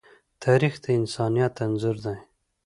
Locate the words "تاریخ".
0.43-0.73